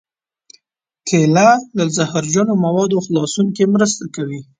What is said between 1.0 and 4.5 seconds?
کېله له زهرجنو موادو خلاصون کې مرسته کوي.